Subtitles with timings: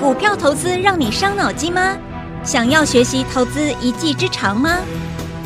[0.00, 1.96] 股票投资让你伤脑筋吗？
[2.42, 4.78] 想要学习投资一技之长吗？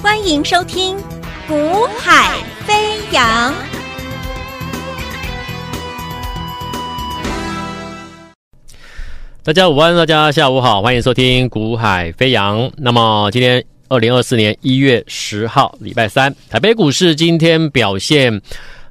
[0.02, 0.96] 欢迎收听
[1.46, 3.52] 《股海飞扬》。
[9.42, 12.58] 大家午安，大家下午好，欢迎收听《股海飞扬》。
[12.78, 18.40] 那么今天二零二四年一月十号，礼拜三，台北股市今天表现，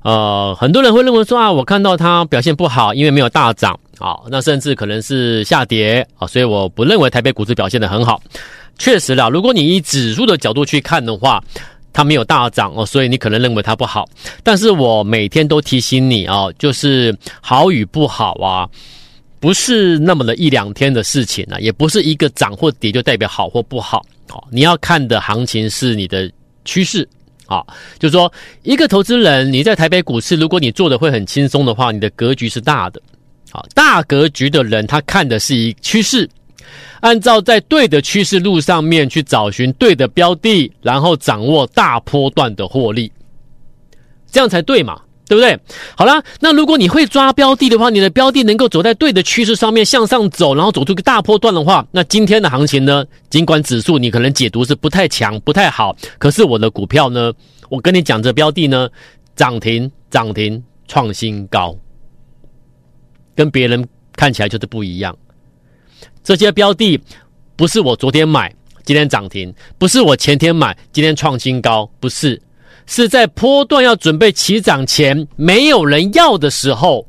[0.04, 3.80] 呃，很多人会认为说啊，我看到它表现不好，因为没有大涨。
[4.00, 8.22] 好，那甚至可能是下跌啊，所以我不认为台北股市表现得很好。
[8.78, 11.44] 确实啦，如果你以指数的角度去看的话，
[11.92, 14.08] 它没有大涨哦，所以你可能认为它不好。
[14.44, 18.70] 但是我每天都提醒你啊，就是好与不好啊，
[19.40, 24.06] 不是那么的一两天的事情啊，也不是一个涨或跌就代表好或不好。
[24.30, 26.32] 好，你要看的行情是你的
[26.66, 27.08] 趋势
[27.48, 27.66] 啊，
[27.98, 33.02] 就是说一个投资人你在台北股市，如果你做的会很轻松的话，你的格局是大的。
[33.50, 36.30] 好，大格局的人，他看的是一趋势，
[37.00, 43.12] 按照在对的趋势路上面去找寻对的标的，然后掌握大波段的获利，
[44.30, 45.58] 这样才对嘛，对不对？
[45.96, 57.32] 好啦，那如果你会抓标的的话，你的标的能够走在对的趋势上面向上走，然后走出个大波段的话，那今天的行情呢，尽管指数你可能解读是不太强、不太好，可是我的股票呢，
[57.70, 58.90] 我跟你讲这标的呢，
[59.38, 61.74] 涨停、涨停、创新高。
[63.38, 65.16] 跟别人看起来就是不一样。
[66.24, 67.00] 这些标的
[67.56, 68.52] 不是我昨天买，
[68.84, 71.90] 今天涨停；不是我前天买，今天创新高。
[72.00, 72.42] 不是，
[72.88, 77.08] 是在波段要准备起涨前，没有人要的时候，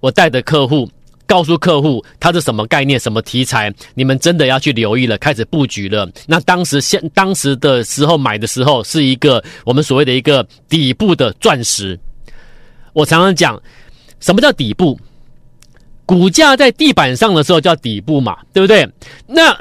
[0.00, 0.88] 我带着客户
[1.26, 6.06] 告诉客户，它是什么概念、什么题材，你们真的要去留意了，开始布局了。
[6.26, 11.98] 那当时现当时的时候买的时候，是一个我们所谓的一个底部的钻石。
[12.92, 13.60] 我常常讲。
[14.20, 14.98] 什么叫底部？
[16.04, 18.88] 股价在地板上的时候叫底部嘛，对不对？
[19.26, 19.52] 那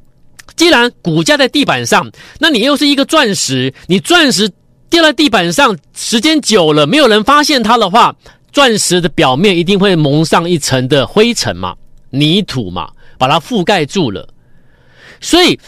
[0.54, 4.46] 既然股价在地板上，那你又是一个钻石，你钻石
[4.90, 8.14] 掉在地板上，时间久了，没有人发现它的话，
[8.52, 11.74] 钻石的表面一定会蒙上一层的灰尘嘛、
[12.10, 14.28] 泥土嘛，把它覆盖住了。
[15.22, 15.58] 所以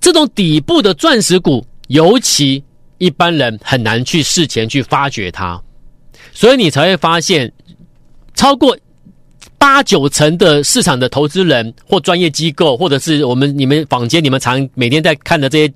[0.00, 2.64] 这种底部的钻石股，尤其
[2.96, 5.60] 一般人很难去事前去发掘它，
[6.32, 7.52] 所以你才会发现。
[8.34, 8.76] 超过
[9.58, 15.72] 八九成的市场的投资人或专业机构，或者是我们你们坊间你们常每天在看的这些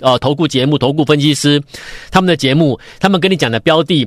[0.00, 1.62] 呃投顾节目、投顾分析师
[2.10, 4.06] 他们的节目，他们跟你讲的标的，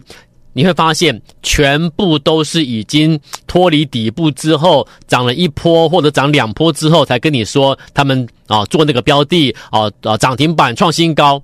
[0.54, 11.42] 你会发现全部都是已经脱离底部之后涨了一波或者涨两波之后才跟你说他们啊做那个标的啊啊涨停板创新高。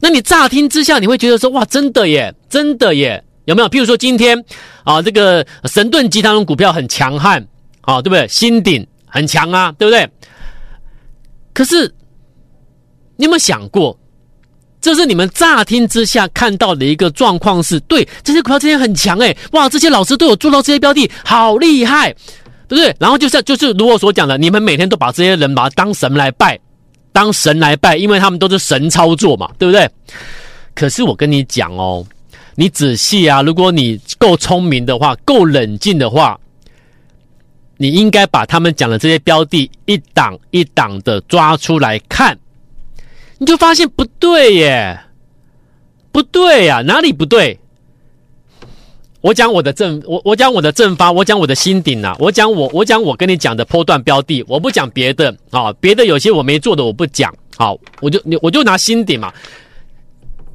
[0.00, 3.24] 那你乍听之下你会觉得说哇真的耶，真的耶。
[3.48, 3.68] 有没有？
[3.70, 4.38] 譬如说今天
[4.84, 7.42] 啊，这个神盾集团的股票很强悍
[7.80, 8.28] 啊，对不对？
[8.28, 10.06] 新鼎很强啊，对不对？
[11.54, 11.90] 可是
[13.16, 13.98] 你有没有想过，
[14.82, 22.12] 这是你们乍听之下看到的一个状况是，对，这些股票今天很强诶，哇，这些老师都有做到这些标的，好厉害，
[22.68, 22.94] 对不对？
[23.00, 26.60] 然后就是就是如我所讲的，你们每天都把这些人把他当神来拜，
[27.14, 29.88] 当神来拜，因为他们都是神操作嘛，对不对？
[30.74, 32.06] 可是我跟你讲哦。
[32.60, 36.36] 你仔细啊，如果你够聪明的话，够冷静的话，
[37.76, 42.36] 你应该把他们讲的这些标的一档一档的抓出来看，
[43.38, 44.98] 你就发现不对耶，
[46.10, 47.56] 不对呀，哪里不对？
[49.20, 59.32] 我讲我的正，我我讲我的正发，我讲我的新顶啊，我讲我我讲我跟你讲的波段标的，我不讲别的啊，别的有些我没做的我不讲，好，我就我就拿新顶嘛。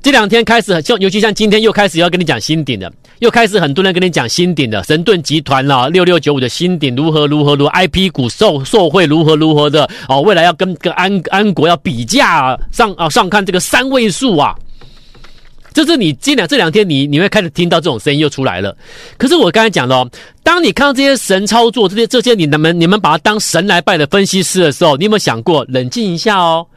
[0.03, 14.53] 这两天开始，像尤其像今天又开始要跟你讲新鼎的，又开始很多人跟你讲新鼎的神盾集团啦，六六九五的新鼎如何如何如何，IP 股受受惠如何如何的哦，未来要跟跟安安国要比价上啊上看这个三位数啊，
[15.71, 18.75] 这是你今两这两天你你会开始听到这种声音又出来了。
[19.17, 20.05] 可是我刚才讲了，
[20.43, 26.67] 当你看到这些神操作，这些这些你们你们把它当神来拜的分析师的时候，你有没有想过冷静一下哦？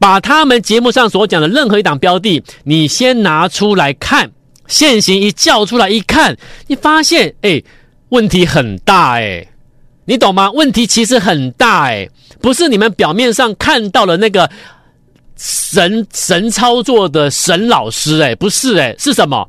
[0.00, 4.30] 把他们节目上所讲的任何一档标的，你先拿出来看，
[4.66, 6.38] 现行一叫出来一看，
[6.68, 7.62] 你发现，哎，
[8.08, 9.46] 问题很大，哎，
[10.06, 10.50] 你懂吗？
[10.52, 12.08] 问题其实很大，哎，
[12.40, 14.50] 不是你们表面上看到的那个
[15.36, 19.46] 神神操作的神老师，哎，不是，哎，是什么？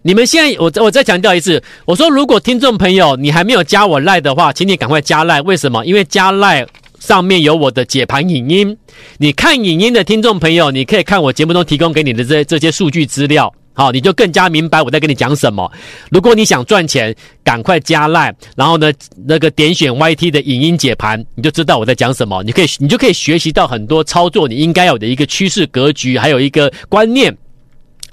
[0.00, 5.42] 你们现在，我我再强调一次，我说，如果听众朋友你还没有加我赖的话，请你赶快加赖。
[5.42, 5.84] 为什么？
[5.84, 6.66] 因为加赖。
[7.04, 8.78] 上面有我的解盘影音，
[9.18, 15.70] 你看影音的听众朋友，你可以看我节目中提供给你的这这些数据资料好，你就更加明白我在跟你讲什么。
[16.10, 18.90] 如果你想赚钱，赶快加来然后呢，
[19.26, 22.42] 那个点选 YT 的影音解盘，你就知道我在讲什么。
[22.42, 27.36] 你可以，你就可以学习到很多操作你应该有的一个趋势格局，还有一个观念，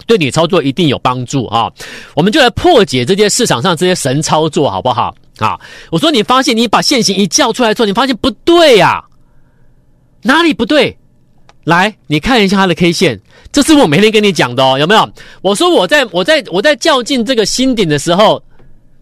[0.05, 1.71] 对你操作一定有帮助啊。
[2.13, 5.15] 我们就来破解这些市场上这些神操作，好不好？
[5.41, 5.59] 啊，
[5.91, 9.03] 我说你发现你把线型一叫出来之后，你发现不对呀、
[10.21, 10.95] 哪里不对？
[11.63, 13.19] 来，你看一下它的 K 线，
[13.51, 15.11] 这是我每天跟你讲的哦，有没有？
[15.41, 18.41] 我说我在我在我在较劲这个新顶的时候，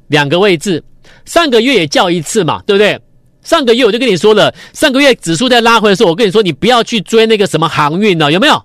[0.08, 0.84] 两个位置，
[1.26, 3.00] 上个月也较一次嘛，对不对？
[3.44, 8.64] 上个月我就跟你说了，上个月指数在拉回的时候，我跟你说你不要去追那个什么航运呢，有没有？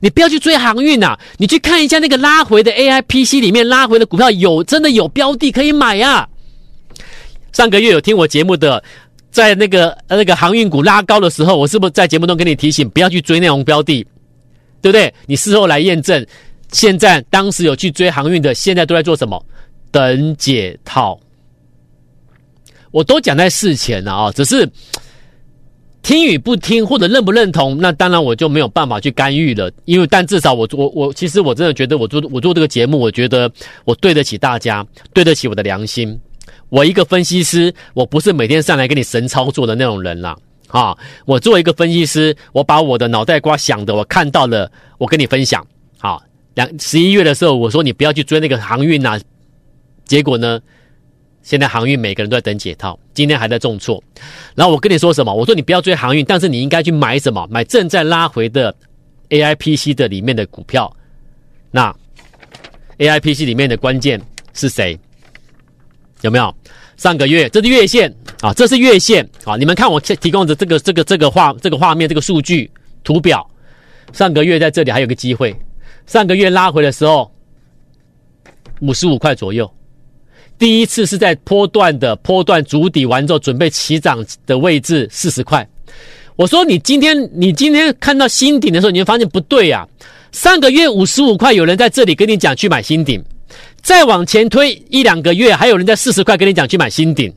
[0.00, 6.28] 你不要去追航运呐，你去看一下那个拉回的 AIPC 里面拉回的股票，有真的有标的可以买呀。
[7.56, 8.84] 上个月有听我节目的。
[9.30, 14.02] 在那个那个航运股拉高的时候，我是不是在节目中跟你提醒不要去追那种标的，
[14.82, 15.12] 对不对？
[15.26, 16.26] 你事后来验证，
[16.72, 19.42] 现在当时有去追航运的，现在都在做什么？
[19.90, 21.18] 等解套。
[22.90, 24.66] 我都讲在事前了啊，只是
[26.02, 29.70] 听与不听或者认不认同，那当然我就没有办法去干预了。
[29.84, 33.50] 因为但至少我我我其实我真的觉得我做我做这个节目，我觉得
[33.84, 36.18] 我对得起大家，对得起我的良心。
[36.68, 40.36] 我一个分析师，我不是每天上来给你神操作的那种人啦，
[40.68, 40.96] 啊！
[41.24, 45.64] 我作为一个分析师，我把我的脑袋瓜想的，我看到了，我跟你分享。
[45.98, 46.22] 好，
[46.54, 49.20] 两十一月的时候，我说你不要去追那个航运呐，
[50.04, 50.60] 结果呢，
[51.42, 54.02] 现在航运每个人都在等解套，今天还在重挫。
[54.56, 55.32] 然后我跟你说什么？
[55.32, 57.46] 我说你不要追航运，但是你应该去买什么？
[57.48, 58.74] 买正在拉回的
[59.28, 60.94] AIPC 的里面的股票。
[61.70, 61.94] 那
[62.98, 64.20] AIPC 里面的关键
[64.52, 64.98] 是谁？
[66.26, 66.54] 有没有？
[66.96, 69.54] 上个月这是月线啊，这是月线啊！
[69.56, 72.70] 你们看我提供的这个这个这个画这个画面这个数据
[73.04, 73.46] 图表，
[74.14, 75.54] 上个月在这里还有个机会，
[76.06, 77.30] 上个月拉回的时候
[78.80, 79.70] 五十五块左右，
[80.58, 85.68] 第一次是在波段的波段主底完之后准备起涨的位置四十块。
[86.34, 93.22] 我说你今天你今天看到新顶的时候，你会发现不对呀、啊，上个月五十五块有人在这里跟你讲去买新顶。
[93.86, 97.32] 再往前推一两个月，还有人在四十块跟你讲去买新顶，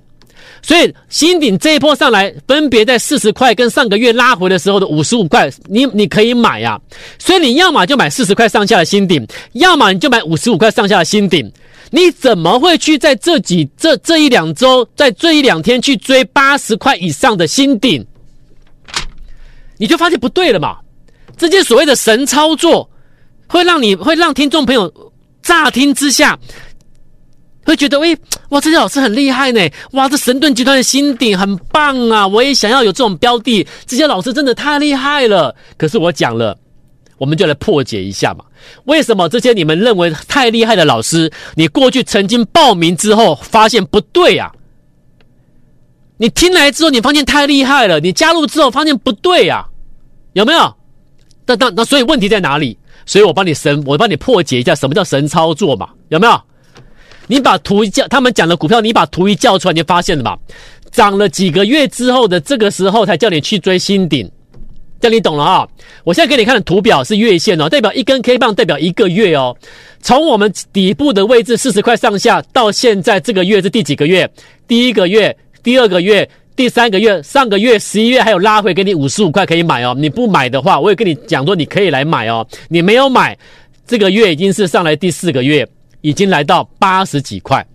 [0.64, 6.82] 所以新顶这一波上来，分别在四十块跟上个月拉回的时候的五十五块，你你可以买呀、啊。
[7.20, 11.52] 所以你要么就买四十块上下的新顶，要么你就买五十五块上下的新顶。
[11.92, 18.04] 你怎么会去在这几这这一两周，在这一两天去追八十块以上的新顶？
[19.78, 20.78] 你就发现不对了嘛？
[21.38, 22.90] 这些所谓的神操作，
[23.46, 24.92] 会让你会让听众朋友。
[25.42, 26.38] 乍听之下，
[27.66, 28.18] 会觉得，喂，
[28.50, 35.56] 哇，这些老师很厉害呢，哇，这神盾集团的新顶很棒啊，我也想要有这种标的，这些老师真的太厉害了。
[35.78, 36.58] 可是我讲了，
[37.18, 38.46] 我们就来破解一下嘛，
[38.86, 44.52] 为什么这些你们认为太厉害的老师，你过去曾经报名之后发现不对啊？
[46.18, 49.66] 你听来之后，你发现太厉害了，你加入之后发现不对啊？
[50.34, 50.76] 有没有？
[51.50, 52.78] 那那那，所以问题在哪里？
[53.08, 55.90] 所以我帮你神，我帮你破解一下什么叫神操作嘛？
[56.10, 56.42] 有没有？
[57.26, 60.38] 你把图一叫，他们讲的股票，你把图一叫出来，你就发现了嘛？
[60.92, 64.30] 涨了几个月之后的这个时候，才叫你去追新顶，
[65.00, 65.68] 这你懂了啊？
[66.04, 69.56] 我现在给你看的图表是月线哦，代表一根 K 棒，代表一个月哦。
[70.02, 74.30] 从我们底部的位置四十块上下，到现在这个月是第几个月？
[74.68, 76.30] 第一个月，第二个月。
[76.60, 79.96] 第三个月，上个月十一月还有拉回给你五十五块可以买哦。
[79.98, 82.46] 你不买的话，我也跟你讲说你可以来买哦。
[82.68, 83.38] 你没有买，
[83.88, 85.66] 这个月已经是上来第四个月，
[86.02, 87.66] 已经来到八十几块，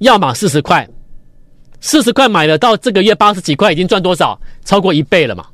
[0.00, 0.86] 要么四十块，
[1.80, 4.38] 四十块买了到这个月八十几块，已经赚多少？
[4.66, 5.46] 超过一倍了嘛。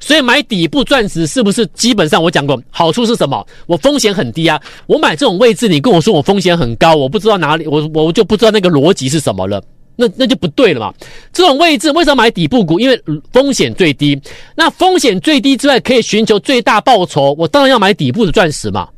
[0.00, 3.46] 所以买底部钻石是不是基本上我讲过好处是什么？
[3.68, 4.60] 我风险很低啊。
[4.88, 9.62] 我买这种位置，你跟我说我风险很高，我不知道哪里，我我就不知道那个逻辑是什么了。
[9.96, 10.94] 那那就不对了嘛！
[11.32, 12.78] 这种位置为什么买底部股？
[12.78, 14.20] 因为风险最低。
[14.54, 17.34] 那风险最低之外，可以寻求最大报酬。
[17.38, 18.88] 我当然要买底部的钻石嘛，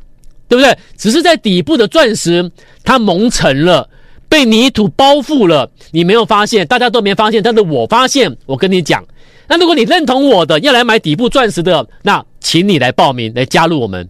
[0.49, 0.76] 对不对？
[0.97, 2.50] 只是在底部的钻石，
[2.83, 3.88] 它蒙尘了，
[4.28, 5.71] 被泥土包覆了。
[5.93, 8.37] 你没有发现，大家都没发现，但是我发现。
[8.45, 9.05] 我跟你讲，
[9.47, 14.09] 那如果你认同我的，要来买底部钻石的，那请你来报名，来加入我们，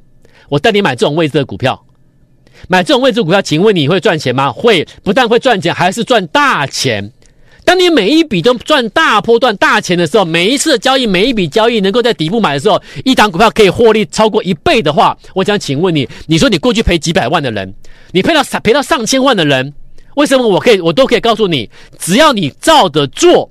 [0.49, 1.85] 我带你买这种位置的股票。
[2.67, 4.51] 买这种位置股票，请问你会赚钱吗？
[4.51, 7.13] 会，不但会赚钱，还是赚大钱。
[7.65, 17.75] 当你每一笔都赚大波段大钱的时候，每一次交易，每一笔交易能够在底部买的时候，一档股票可以获利超过一倍的话，我想请问你，你说你过去赔几百万的人，
[18.13, 19.75] 你赔到赔到上千万的人，
[20.17, 23.51] 为什么我可以，我都可以告诉你，只要你照着做，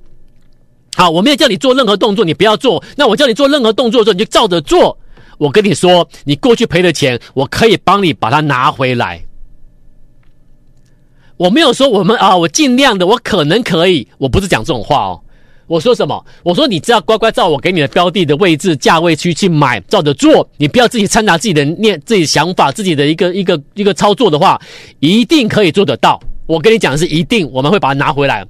[0.96, 4.98] 好，我没有叫你做任何动作，你不要做，那我叫你做任何动作的时候，你就照着做。
[5.38, 9.22] 我跟你说，你过去赔的钱，我可以帮你把它拿回来。
[11.36, 15.20] 我没有说我们啊，我尽量的，我可能可以，我不是讲这种话哦。
[15.68, 16.24] 我说什么？
[16.42, 24.60] 我说你只要乖乖照我给你的标的的位置、价位区去买，照着做，你不要自己掺杂自己的念、自己想法、自己的一个一个一个操作的话，
[24.98, 26.18] 一定可以做得到。
[26.46, 28.44] 我跟你讲的是一定，我们会把它拿回来，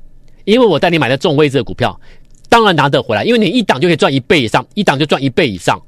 [0.44, 2.00] 因为我带你买的这种位置的股票，
[2.48, 5.78] 当然拿得回来，因为你一档就可以赚一倍以上，一档就赚一倍以上，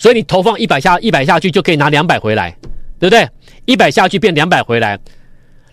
[0.00, 2.56] 所以你投放一百下一百下去就可以拿两百回来，
[2.98, 3.28] 对不对？
[3.66, 4.98] 一百下去变两百回来。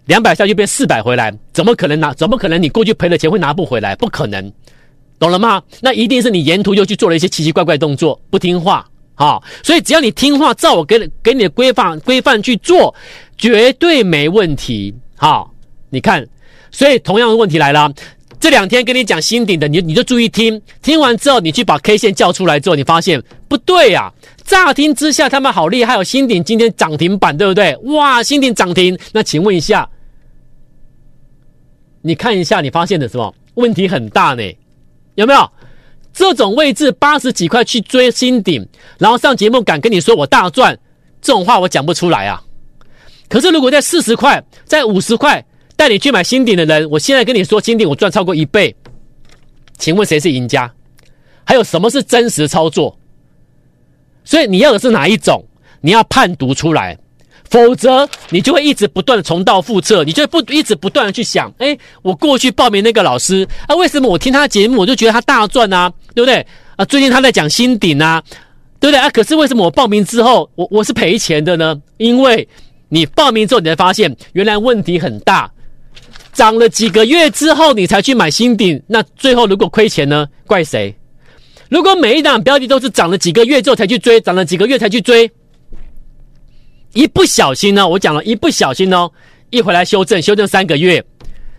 [0.07, 2.13] 两百下去变四百回来，怎么可能拿？
[2.13, 3.95] 怎么可能你过去赔的钱会拿不回来？
[3.95, 4.51] 不可能，
[5.17, 5.61] 懂了吗？
[5.81, 9.41] 那一定是你沿途又去做了一些奇奇怪怪动作，不听话啊！
[9.63, 12.93] 所以只要你听话，照我给给你的规范规范去做，
[13.37, 14.93] 绝对没问题。
[15.17, 15.53] 好，
[15.89, 16.25] 你看，
[16.71, 17.91] 所以同样的问题来了，
[18.39, 24.13] 这两天跟你讲新顶的，你你就注意听，听完之后你去把 K 线叫出来之后，你发现不对呀、啊。
[24.45, 27.75] 乍听之下他们好厉害，有新顶今天涨停板，对不对？
[27.83, 29.89] 哇，新顶涨停，那请问一下。
[32.01, 34.43] 你看一下，你发现的什么问题很大呢？
[35.15, 35.51] 有没有
[36.13, 38.65] 这种位置八十几块去追新顶，
[38.97, 40.77] 然后上节目敢跟你说我大赚，
[41.21, 42.41] 这种话我讲不出来啊。
[43.27, 45.43] 可是如果在四十块、在五十块
[45.77, 48.75] 带你去买新顶的人，我现在跟你说新顶我赚超过一倍，
[49.77, 50.69] 请问谁是赢家？
[51.45, 52.99] 还有什么是真实操作？
[54.25, 55.45] 所以你要的是哪一种？
[55.79, 56.97] 你要判读出来。
[57.49, 66.45] 否则，你就会一直不断的重蹈覆辙，你就会不一直不断的去想，哎，我过去报名那个老师啊，为什么我听他的节目我就觉得他大赚啊，对不对？
[66.75, 68.21] 啊，最近他在讲新顶啊，
[68.81, 69.09] 对不对啊？
[69.11, 71.81] 可是为什么我报名之后我我是赔钱的呢？
[71.95, 72.45] 因为
[72.89, 75.49] 你报名之后你才发现原来问题很大，
[76.33, 80.27] 涨了几个月之后你才去买新顶，那最后如果亏钱呢？
[80.45, 80.95] 怪谁？
[81.69, 85.29] 如果每一档标的都是涨了几个月之后才去追，涨了几个月才去追。
[86.93, 89.11] 一不小心呢，我讲了一不小心哦，
[89.49, 91.03] 一回来修正，修正三个月，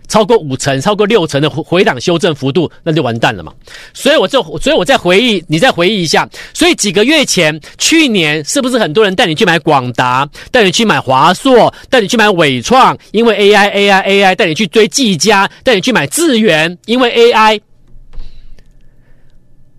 [0.09, 3.53] 超过五成、超过六成的回档修正幅度，那就完蛋了嘛。
[3.95, 6.29] 所以我就，所以我再回忆，你再回忆一下。
[6.53, 17.61] 所以几个月前，去年是不是很多人带你去买广达，带你去买华硕，带你去买伟创，因为 AI AI AI，带你去追技嘉，带你去买智源，因为 AI。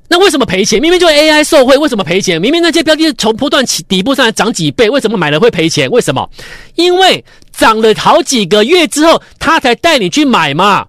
[0.10, 0.82] 那为什么赔钱？
[0.82, 2.42] 明明就 AI 受惠，为什么赔钱？
[2.42, 5.90] 明明那些标的是从波段起底部上来涨几倍，为什么买了会赔钱？
[5.92, 6.28] 为什么？
[6.76, 10.88] 因为涨了好几个月之后，他才带你去买嘛。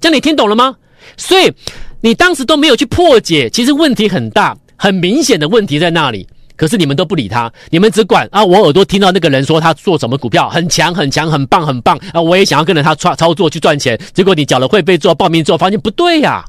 [0.00, 0.74] 这样你听懂了吗？
[1.16, 1.52] 所以
[2.00, 6.26] 你当时都没有去破解，其实问题很大，很明显的问题在那里。
[6.56, 13.98] 可是你们都不理他，你们只管啊，我耳朵听到那个人说他做什么股票很强很强很棒很棒啊，我也想要跟着他操操作去赚钱。
[14.12, 16.44] 结果你缴了会费做报名之后，发现不对呀。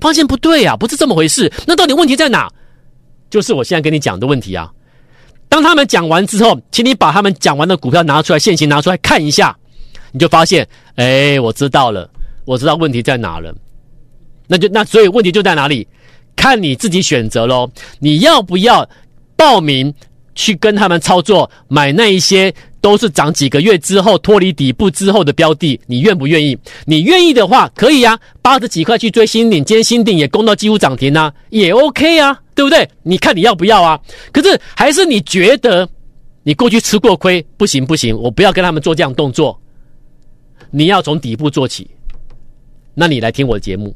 [0.00, 1.52] 发现不对、啊，不是这么回事。
[1.66, 2.50] 那到底问题在哪？
[3.28, 4.70] 就是我现在跟你讲的问题啊。
[5.48, 9.56] 当他们讲完之后，请你把他们讲完的股票拿出来，现行拿出来看一下，
[10.12, 10.66] 你就发现，
[10.96, 12.08] 哎，我知道了，
[12.44, 13.54] 我知道问题在哪了。
[14.46, 15.86] 那就那所以问题就在哪里？
[16.36, 17.70] 看你自己选择喽。
[17.98, 18.88] 你要不要
[19.36, 19.92] 报名
[20.40, 22.52] 去跟他们操作，买那一些？
[22.80, 26.56] 都是涨几个月之后脱离底部之后的标的，你愿不愿意？
[26.86, 32.88] 你愿意的话，可以啊，八十几块去追新顶，今天新顶也攻到几乎涨停啊，也 OK 啊，对不对？
[33.02, 34.00] 你看你要不要啊？
[34.32, 35.86] 可是还是你觉得
[36.42, 39.60] 你过去吃过亏，不行不行，我不要跟他们做这样动作。
[40.70, 41.86] 你要从底部做起，
[42.94, 43.94] 那你来听我的节目，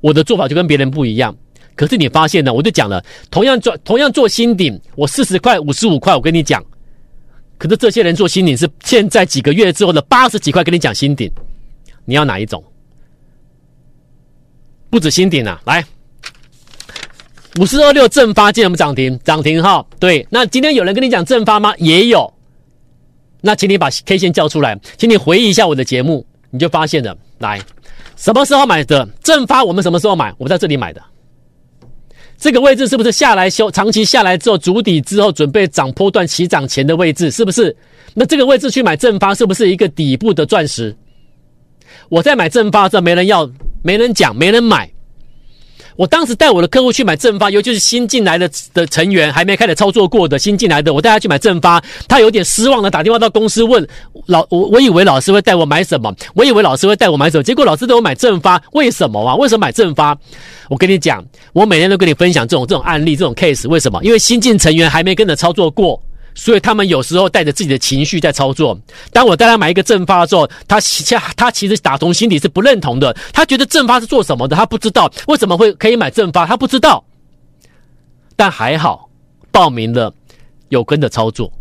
[0.00, 1.36] 我的做法就跟别人不一样。
[1.78, 6.60] 可是你发现呢，我就讲了，同样做同样做新顶，我四十块、五十五块，我跟你讲。
[7.56, 11.30] 可是这些人做新顶是现在几个月之后的八十几块，跟你讲新顶，
[12.04, 12.60] 你要哪一种？
[14.90, 15.84] 不止新顶啊，来，
[17.60, 19.16] 五四二六正发今天有没有涨停？
[19.22, 20.26] 涨停哈，对。
[20.30, 21.72] 那今天有人跟你讲正发吗？
[21.78, 22.34] 也有。
[23.40, 27.16] 那请你把 K 线叫出来，请你回忆一下我的节目，你就发现了。
[27.38, 27.60] 来，
[28.16, 29.62] 什么时候买的正发？
[29.62, 30.34] 我们什么时候买？
[30.38, 31.00] 我在这里买的。
[32.38, 37.30] 这个位置是不是下来修长期下来之后筑底之后准备涨波段起涨前的位置？
[37.32, 37.76] 是不是？
[38.14, 40.96] 那这个位置去买正发是不是一个底部的钻石？
[42.08, 43.50] 我在买正发这没人要，
[43.82, 44.88] 没人讲，没人买。
[45.98, 53.84] 我当时带我的客户去买正发，尤其是新进来的的成员，还没开始操作过的新进来的，我带他去买正发，他有点失望的打电话到公司问
[54.26, 56.14] 老我，我以为老师会带我买什么？
[56.34, 57.42] 我以为老师会带我买什么？
[57.42, 59.34] 结果老师带我买正发，为什么啊？
[59.34, 60.16] 为什么买正发？
[60.68, 63.98] 我跟你讲，我每天都跟你分享这种这种案例，这种 case，为什么？
[64.04, 66.00] 因为新进成员还没跟着操作过。
[66.38, 68.78] 所以他们有时候带着自己的情绪在操作。
[69.12, 71.02] 当我带他买一个正发的时候，他其
[71.36, 73.12] 他其实打从心底是不认同的。
[73.32, 77.04] 他觉得正发是做什么的，他不知道为什么会可以买正发，他不知道。
[78.36, 79.10] 但还好
[79.50, 80.14] 报名了，
[80.68, 81.52] 有跟着操作，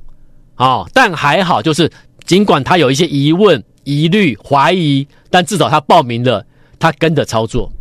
[0.57, 1.91] 哦，但还好就是
[2.23, 6.45] 尽管他有一些疑问、疑虑、怀疑，但至少他报名了，
[6.77, 7.71] 他跟着操作，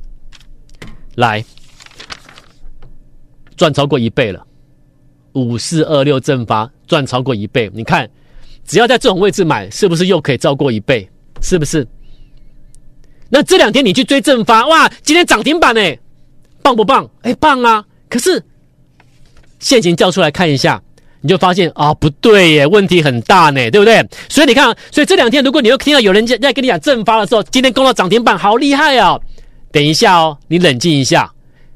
[1.16, 1.44] 来
[3.54, 4.46] 赚超过一倍了，
[5.36, 8.08] 五四二六正发赚超过一倍，你看，
[8.64, 11.06] 只要在这种位置买，是不是又可以超过一倍？
[11.42, 11.86] 是不是？
[13.28, 15.80] 那这两天你去追正发，哇，今天涨停板呢，
[16.62, 17.08] 棒不棒？
[17.20, 17.84] 哎，棒啊！
[18.08, 18.42] 可是
[19.58, 20.82] 现行叫出来看一下，
[21.20, 24.02] 你就发现啊、不对耶，问题很大呢，对不对？
[24.30, 29.20] 所以你看，所以这两天如果你又听到有人在跟你讲正发的时候，今天攻到涨停板，好厉害、哦！
[29.70, 31.30] 等一下哦，你冷静一下，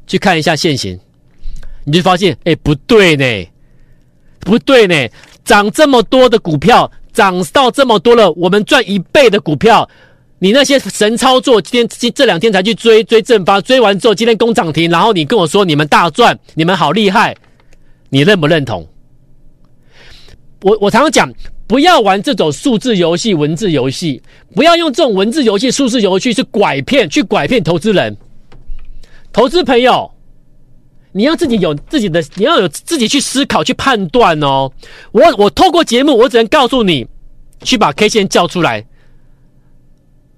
[0.07, 0.99] 去看一下现行，
[1.85, 3.49] 你就发现，哎，不对呢，
[4.41, 5.09] 不对呢，
[5.45, 9.89] 涨这么多的股票，涨到这么多了，我们赚一倍的股票。
[10.43, 17.37] 你那些神操作，今天这两天才去追追正发，追完之后今天攻涨停，然后你跟我说你们大赚，你们好厉害，
[18.09, 18.89] 你认不认同？
[20.63, 21.31] 我我常常讲，
[21.67, 24.23] 不要玩这种数字游戏、文字游戏，
[24.55, 28.17] 不要用这种文字游戏、数字游戏去拐骗、去拐骗投资人。
[29.33, 30.11] 投资朋友，
[31.13, 34.71] 你要自己有自己的，你要有自己去思考、去判断哦。
[35.13, 37.07] 我我透过节目，我只能告诉你，
[37.63, 38.87] 去把 K 线叫出来。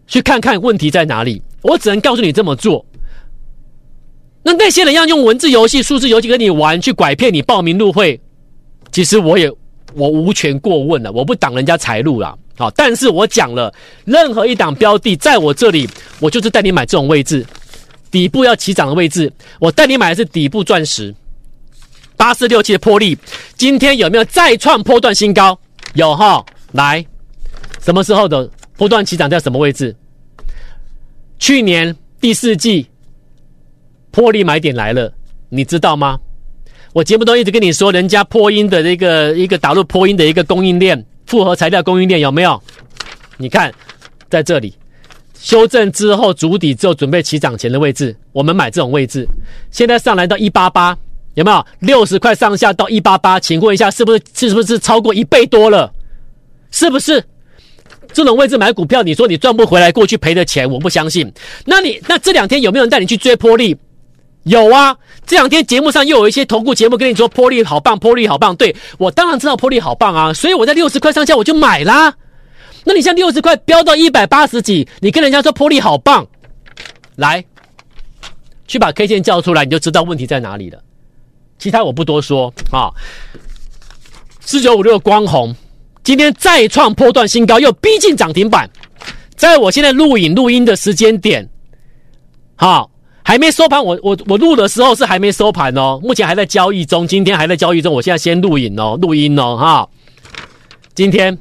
[0.06, 2.84] 去看看问题在哪里，我只能告诉你这么做。
[4.42, 8.20] 那那些人要用文字游戏、数字游戏跟你玩，去拐骗你报名入会，
[8.90, 9.50] 其实我也
[9.94, 12.36] 我无权过问了，我不挡人家财路了。
[12.58, 13.72] 好，但是我讲了，
[14.04, 15.88] 任何一档标的在我这里，
[16.18, 17.46] 我就是带你买这种位置，
[18.12, 21.12] 底部要起涨的位置，我带你买的是底部钻石，
[22.16, 23.18] 八四六七的破例，
[23.56, 25.58] 今天有没有再创破段新高？
[25.94, 27.04] 有哈，来，
[27.80, 29.96] 什么时候的波段起涨在什么位置？
[31.38, 32.86] 去年第四季，
[34.10, 35.12] 破例买点来了，
[35.48, 36.20] 你知道吗？
[36.92, 42.62] 我节目都一直跟你说，人家波音的这个一个打入波音的一个供应链，复合材料供应链有没有？
[43.38, 43.72] 你看，
[44.28, 44.74] 在这里
[45.42, 49.26] 修正之后筑底之后，准备起涨前的位置，我们买这种位置，
[49.72, 50.96] 现在上来到一八八，
[51.34, 51.66] 有没有？
[51.80, 55.92] 六十块上下到一八八，请问一下，是不是是不是超过一倍多了？
[56.70, 57.24] 是不是？
[58.12, 61.32] 这种位置买股票，你说你赚不回来过去赔的钱，我不相信。
[61.64, 63.76] 那你那这两天有没有人带你去追波利？
[64.44, 68.54] 有啊，这两天节目上又有一些投顾节目跟你说波利好棒，波利好棒。
[68.54, 72.14] 对，我当然知道波利好棒啊，所以我在六十块上下我就买啦。
[72.84, 76.26] 那你像六十块飙到一百八十几，你跟人家说波力好棒，
[77.16, 77.44] 来，
[78.66, 80.82] 去把 K 线叫出来，你就知道问题在哪里了。
[81.58, 82.90] 其他我不多说啊。
[84.40, 85.54] 四九五六光弘。
[86.04, 88.68] 今天再创波段新高，又逼近涨停板。
[89.36, 91.48] 在我现在录影录音的时间点，
[92.56, 92.90] 好，
[93.22, 93.82] 还没收盘。
[93.84, 97.06] 我我我录的时候是还没收盘哦，目前还在交易中。
[97.06, 99.88] 今天还在交易中，我现在先录影哦，录音哦，哈。
[100.92, 101.38] 今天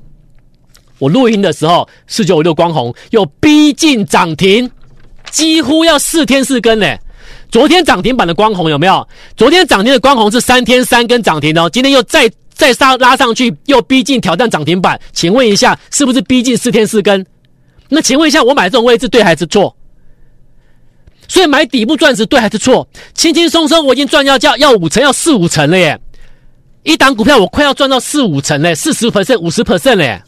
[1.01, 4.69] 我录音的时候，四九五六光弘又逼近涨停，
[5.31, 6.99] 几乎要四天四根嘞。
[7.49, 9.07] 昨天涨停板的光弘有没有？
[9.35, 12.31] 昨天涨停的光弘是三天三根涨停哦，今天又再。
[12.53, 17.25] 再杀拉上去，又逼近挑战涨停板，请问一下，是不是逼近四天四根？
[17.89, 19.75] 那请问一下，我买这种位置对还是错？
[21.27, 22.87] 所以买底部钻石对还是错？
[23.15, 25.99] 轻轻松松我已经赚要叫要五成，要四五成了耶！
[26.83, 30.21] 一档股票我快要赚到四五成嘞，四十 percent、五十 percent 嘞。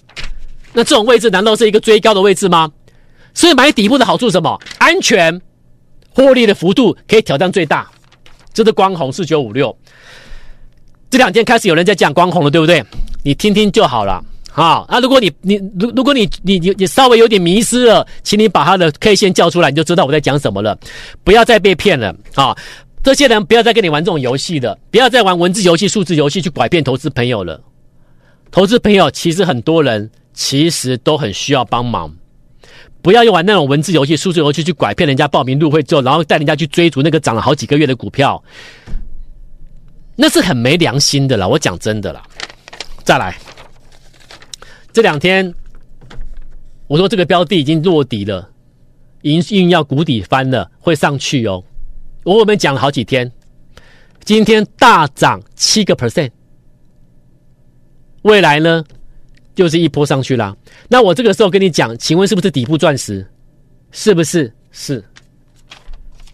[0.73, 2.71] 那这种位置难道是一个追高的位置吗？
[3.33, 4.59] 所以买底部的好处是什么？
[4.77, 5.41] 安全，
[6.09, 7.89] 获利的幅度可以挑战最大。
[8.53, 9.75] 这是光弘四九五六。
[11.09, 12.83] 这两天开始有人在讲光弘了，对不对？
[13.23, 14.23] 你听听就好了。
[14.51, 20.77] 好，那如果你你如如果你你你你稍微有点迷失了，请你把他的 K 线叫出来，你就知道我在讲什么了。
[21.23, 22.55] 不要再被骗了啊！
[23.03, 27.59] 这些人不要再跟你玩这种游戏的，不要再玩文字游戏、数字游戏去拐骗投资朋友了。
[28.51, 32.15] 投资朋友其实很多人其实都很需要帮忙，
[33.01, 38.43] 不要用玩那种文字游戏、数字游戏去拐骗人家报名入会之后，然后带人家去追逐那个涨了好几个月的股票。
[40.15, 42.23] 那是很没良心的啦，我讲真的啦。
[43.03, 43.35] 再来，
[44.91, 45.53] 这两天
[46.87, 48.49] 我说这个标的已经落底了，
[49.21, 51.63] 已经要谷底翻了，会上去哦。
[52.23, 53.31] 我我们讲了好几天，
[54.23, 56.31] 今天大涨七个 percent，
[58.21, 58.83] 未来呢
[59.55, 60.55] 就是一波上去啦。
[60.87, 63.25] 那我这个时候跟你讲，请问是不是底部钻石？
[63.91, 64.51] 是不是？
[64.71, 65.03] 是。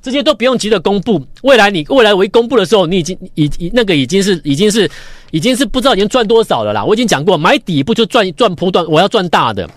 [0.02, 4.90] 这些都不用急着公布，未来你未来我一公布的时候，你已经已已那个已经是已经是
[5.32, 6.84] 已经是不知道已经赚多少了啦。
[6.86, 9.70] 我已经讲过，买底部就赚赚波段，我要赚大的。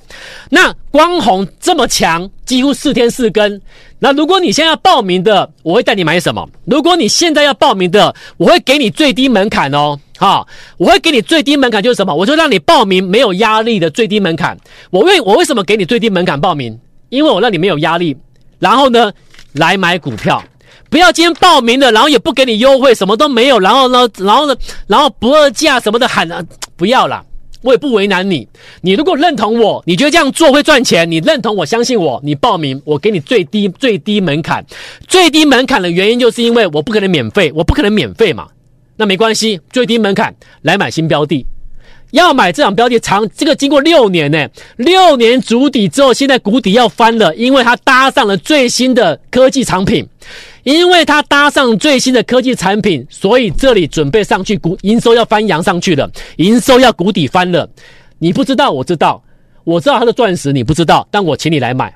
[0.48, 3.60] 那光红这么强，几乎四天四根。
[3.98, 6.48] 那如果你现在要报名的，我会带你买什么？
[6.66, 12.14] 如果你现在要报名的，我会给你最低门槛哦，哈，我会给你最低门槛就是什么？
[12.14, 14.56] 我就让你报名没有压力的最低门槛。
[14.90, 16.78] 我为我为什么给你最低门槛报名？
[17.08, 18.16] 因为我让你没有压力，
[18.60, 19.12] 然后呢，
[19.54, 20.40] 来买股票。
[20.88, 24.54] 不要今天报名了，然后也不给你优惠，什么都没有，然后呢，然后呢，
[24.86, 26.40] 然后不二价什么的喊了，
[26.76, 27.24] 不要啦。
[27.62, 28.46] 我也不为难你，
[28.80, 34.64] 你如果认同我，你觉得这样做会赚钱，你认同我，相信我，你报名，我给你最低最低门槛，
[35.08, 38.46] 最低门槛的原因就是因为我不可能免费，我不可能免费嘛，
[38.96, 41.46] 那没关系，最低门槛来买新标的，
[42.10, 50.08] 要买这档标的长，这个经过六年呢，六年足底之后，现在谷底要翻了，因为它搭上了最新的科技产品。
[50.64, 57.68] 因为它搭上最新的科技产品，所以这里准备上去股营收要翻扬上去了，营收要谷底翻了。
[58.20, 59.20] 你不知道，我知道，
[59.64, 61.92] 我知道它的钻石，你不知道，但我请你来买，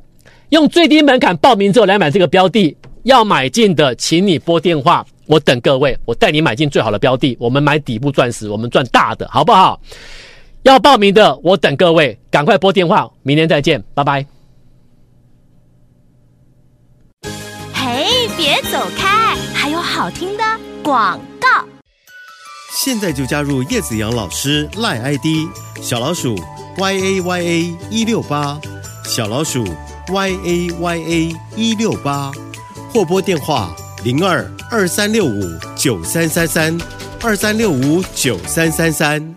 [0.51, 9.81] 用最低门槛报名之后来买这个标的，要买进的，请你拨电话，我等各位，我带你买进最好的标的，我们买底部钻石，我们赚大的，好不好？
[10.63, 14.25] 要报名的，我等各位，赶快拨电话，明天再见，拜拜。
[17.73, 20.45] 嘿别走开，还有好听的
[20.83, 21.49] 广告。
[22.73, 25.49] 现在就加入叶子阳老师赖 ID
[25.81, 26.37] 小老鼠
[26.77, 28.61] y a y a 一六八
[29.05, 29.65] 小老鼠
[30.09, 32.31] y a y a 一六八
[32.93, 35.43] 或拨电话零二二三六五
[35.75, 36.79] 九三三三
[37.23, 39.35] 二三六五九三三三。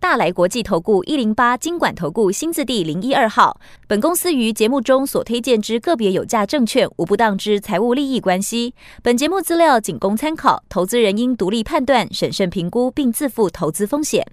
[0.00, 3.60] 大来国际投顾一零八金管投顾新字第零一二号。
[3.86, 8.74] 本公司于节目中所推荐之个别有价证券，无不当之财务利益关系。
[9.02, 14.26] 本节目资料仅供参考，投资人应独立判断、审慎评估，并自负投资风险。